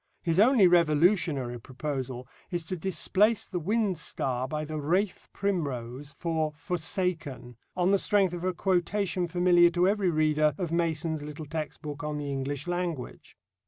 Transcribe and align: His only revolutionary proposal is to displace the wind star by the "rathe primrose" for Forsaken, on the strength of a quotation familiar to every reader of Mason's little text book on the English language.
His 0.23 0.39
only 0.39 0.65
revolutionary 0.65 1.59
proposal 1.61 2.27
is 2.49 2.65
to 2.65 2.75
displace 2.75 3.45
the 3.45 3.59
wind 3.59 3.99
star 3.99 4.47
by 4.47 4.65
the 4.65 4.79
"rathe 4.79 5.27
primrose" 5.31 6.11
for 6.13 6.53
Forsaken, 6.55 7.55
on 7.77 7.91
the 7.91 7.99
strength 7.99 8.33
of 8.33 8.43
a 8.43 8.51
quotation 8.51 9.27
familiar 9.27 9.69
to 9.69 9.87
every 9.87 10.09
reader 10.09 10.55
of 10.57 10.71
Mason's 10.71 11.21
little 11.21 11.45
text 11.45 11.83
book 11.83 12.03
on 12.03 12.17
the 12.17 12.31
English 12.31 12.65
language. 12.65 13.37